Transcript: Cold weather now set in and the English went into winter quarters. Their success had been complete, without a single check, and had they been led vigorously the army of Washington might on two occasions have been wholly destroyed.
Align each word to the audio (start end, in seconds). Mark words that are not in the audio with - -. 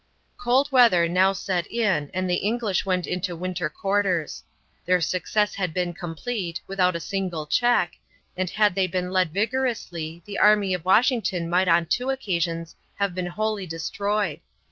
Cold 0.37 0.71
weather 0.71 1.07
now 1.07 1.31
set 1.31 1.67
in 1.67 2.09
and 2.11 2.27
the 2.27 2.37
English 2.41 2.87
went 2.87 3.05
into 3.05 3.35
winter 3.35 3.69
quarters. 3.69 4.41
Their 4.83 4.99
success 4.99 5.53
had 5.53 5.75
been 5.75 5.93
complete, 5.93 6.59
without 6.65 6.95
a 6.95 6.99
single 6.99 7.45
check, 7.45 7.99
and 8.35 8.49
had 8.49 8.73
they 8.73 8.87
been 8.87 9.11
led 9.11 9.31
vigorously 9.31 10.23
the 10.25 10.39
army 10.39 10.73
of 10.73 10.85
Washington 10.85 11.47
might 11.47 11.67
on 11.67 11.85
two 11.85 12.09
occasions 12.09 12.75
have 12.95 13.13
been 13.13 13.27
wholly 13.27 13.67
destroyed. 13.67 14.39